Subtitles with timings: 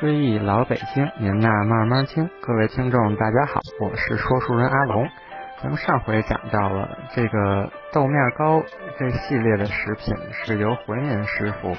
[0.00, 2.30] 追忆老北京，您呐慢慢听。
[2.40, 5.08] 各位听众，大家好，我是说书人阿龙。
[5.60, 8.62] 咱们上回讲到了这个豆面糕
[8.96, 11.76] 这系列的食品是由回民师傅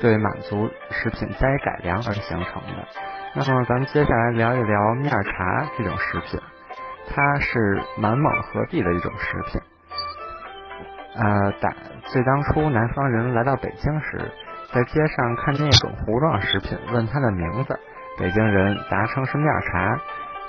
[0.00, 2.88] 对满族食品加以改良而形成的。
[3.36, 6.40] 那么咱们接下来聊一聊面茶这种食品，
[7.08, 9.60] 它是满蒙合璧的一种食品。
[11.14, 11.72] 呃，打
[12.06, 14.32] 最当初南方人来到北京时。
[14.72, 17.78] 在街上看见一种糊状食品，问它的名字，
[18.18, 20.00] 北京人答称是面茶，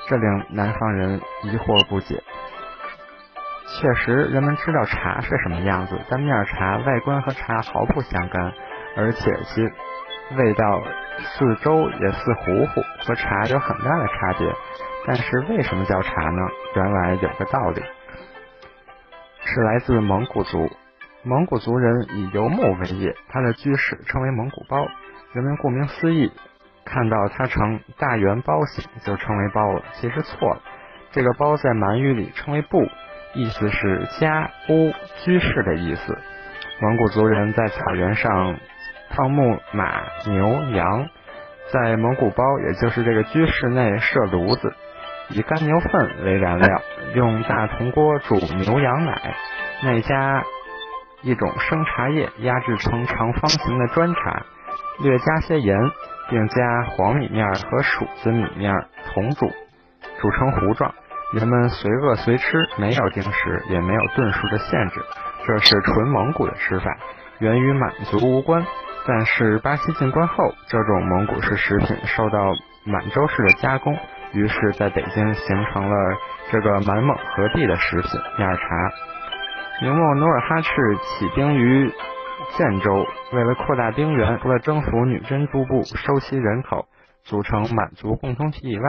[0.08, 2.22] 这令南方人疑惑不解。
[3.80, 8.54] 确实，人们知道茶是什么样子，但面茶外观和茶毫不相干，
[8.96, 9.62] 而且其
[10.36, 10.84] 味道
[11.18, 14.54] 似粥也似糊糊，和茶有很大的差别。
[15.08, 16.42] 但是为什么叫茶呢？
[16.76, 17.82] 原来有个道理，
[19.44, 20.70] 是来自蒙古族。
[21.24, 24.88] 蒙古族人以游牧为业，他的居室称为蒙古包。
[25.34, 26.32] 人们顾名思义，
[26.84, 29.84] 看到它呈大圆包形就称为包了。
[29.94, 30.62] 其实错了，
[31.12, 32.82] 这个包在满语里称为布，
[33.36, 34.92] 意思是家、屋、
[35.24, 36.18] 居室的意思。
[36.82, 38.58] 蒙古族人在草原上
[39.16, 41.08] 放牧马、牛、羊，
[41.72, 44.74] 在蒙古包，也就是这个居室内设炉子，
[45.30, 46.82] 以干牛粪为燃料，
[47.14, 49.36] 用大铜锅煮牛羊奶，
[49.84, 50.44] 内加。
[51.24, 54.44] 一种生茶叶压制成长方形的砖茶，
[55.04, 55.78] 略加些盐，
[56.30, 58.74] 并加黄米面和黍子米面
[59.14, 59.48] 同煮，
[60.20, 60.94] 煮成糊状。
[61.34, 65.02] 人们随饿随吃，没有定时，也没有顿数的限制。
[65.46, 66.98] 这是纯蒙古的吃法，
[67.40, 68.66] 源于满族无关。
[69.08, 72.54] 但是巴西进关后，这种蒙古式食品受到
[72.86, 73.98] 满洲式的加工，
[74.34, 75.96] 于是在北京形成了
[76.52, 78.68] 这个满蒙合璧的食品面茶。
[79.82, 80.70] 明末努尔哈赤
[81.02, 81.92] 起兵于
[82.56, 83.04] 建州，
[83.34, 86.86] 为了扩大兵源，除了征服女真诸部、收其人口，
[87.24, 88.84] 组成满族共同体以外，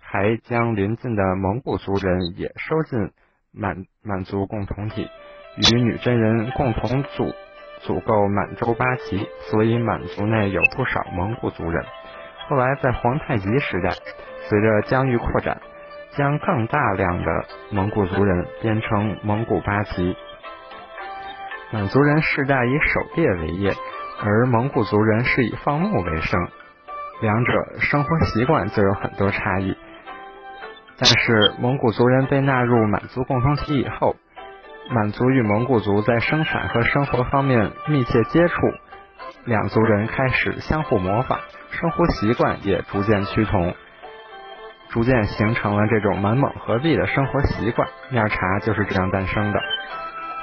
[0.00, 3.10] 还将邻近的蒙古族人也收进
[3.52, 5.08] 满满族共同体，
[5.56, 7.34] 与女真人共同组
[7.80, 11.84] 组构满洲八旗，所以满族内有不少蒙古族人。
[12.48, 13.90] 后来在皇太极时代，
[14.48, 15.60] 随着疆域扩展，
[16.16, 20.16] 将更大量的蒙古族人编成蒙古八旗。
[21.70, 23.74] 满族人世代以狩猎为业，
[24.22, 26.48] 而蒙古族人是以放牧为生，
[27.20, 29.76] 两者生活习惯就有很多差异。
[30.96, 34.16] 但是蒙古族人被纳入满族共同体以后，
[34.90, 38.54] 满族与蒙古族在生产和生活方面密切接触，
[39.44, 41.38] 两族人开始相互模仿，
[41.70, 43.74] 生活习惯也逐渐趋同，
[44.88, 47.86] 逐渐形成了这种满蒙合璧的生活习惯。
[48.10, 49.60] 面茶就是这样诞生的。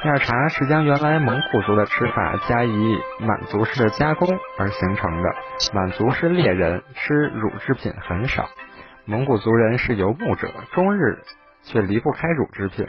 [0.05, 4.29] 面茶是将原来蒙古族的吃法加以满族式的加工
[4.59, 5.29] 而形成的。
[5.73, 8.43] 满族是猎人，吃乳制品很少；
[9.05, 11.23] 蒙古族人是游牧者，终日
[11.63, 12.85] 却离不开乳制品。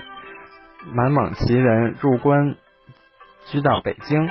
[0.93, 2.55] 满蒙旗人入关
[3.47, 4.29] 居到北京，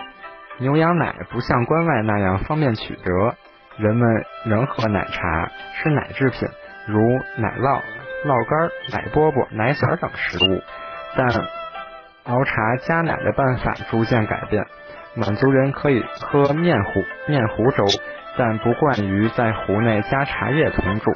[0.59, 3.35] 牛羊奶不像关外那样方便取得，
[3.77, 4.07] 人们
[4.45, 6.47] 仍喝奶茶，吃奶制品，
[6.87, 6.99] 如
[7.41, 7.81] 奶酪、
[8.25, 10.61] 酪干、奶饽饽、奶卷等食物，
[11.17, 11.64] 但。
[12.25, 14.65] 熬茶加奶的办法逐渐改变，
[15.15, 17.85] 满族人可以喝面糊面糊粥，
[18.35, 21.11] 但不惯于在壶内加茶叶同煮。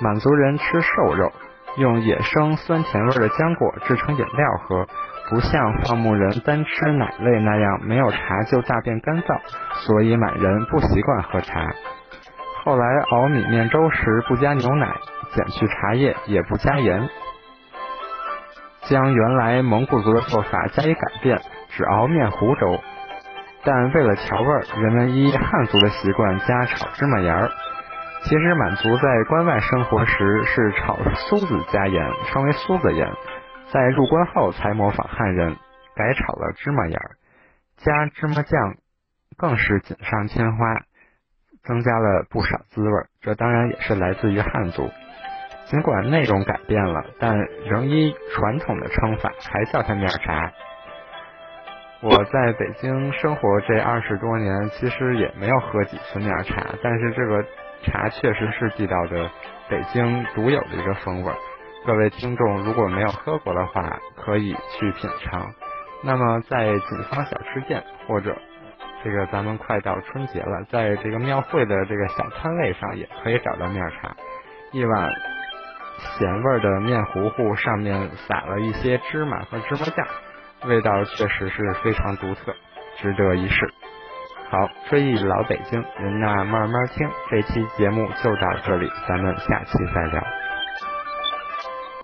[0.00, 1.32] 满族人吃瘦肉，
[1.76, 4.86] 用野生酸甜味的浆果制成饮料喝，
[5.28, 9.40] 不像放牧人单吃奶类那样没有茶就大便干燥，
[9.84, 11.66] 所以满人不习惯喝茶。
[12.64, 14.86] 后来熬米面粥时不加牛奶，
[15.34, 17.08] 减去茶叶，也不加盐。
[18.88, 22.80] 将原来蒙古族的做法加以改变，只熬面糊粥，
[23.62, 24.48] 但为了调味，
[24.82, 27.50] 人们依汉族的习惯加炒芝麻盐儿。
[28.24, 33.12] 其实满族在关外生活时是炒苏子加盐，称为苏子盐，
[33.70, 35.56] 在入关后才模仿汉人
[35.94, 37.10] 改炒了芝麻盐儿，
[37.76, 38.74] 加芝麻酱
[39.36, 40.64] 更是锦上添花，
[41.62, 42.90] 增加了不少滋味。
[43.20, 44.90] 这当然也是来自于汉族。
[45.70, 50.50] 尽管内容改变了，但仍依传统的称法，还叫它面茶。
[52.00, 57.44] 我在北京生活这二十多年，其实也没有喝几次面茶，但是这个
[57.82, 59.30] 茶确实是地道的
[59.68, 61.30] 北京独有的一个风味。
[61.84, 65.52] 各位听众如果没有喝过的话，可以去品尝。
[66.02, 68.34] 那么在锦芳小吃店，或者
[69.04, 74.16] 这个咱们快到春节了，在这个庙会的这个小摊位上，也可以找到面茶，
[74.72, 75.12] 一碗。
[75.98, 80.06] 咸味的面糊糊上面撒了一些芝麻和芝麻酱，
[80.68, 82.54] 味道确实是非常独特，
[82.98, 83.72] 值得一试。
[84.50, 87.08] 好，追忆老北京，您呐慢慢听。
[87.30, 90.47] 这期节目就到这里，咱们下期再聊。